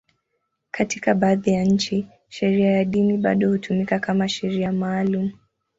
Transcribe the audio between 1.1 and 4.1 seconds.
baadhi ya nchi, sheria ya dini bado hutumika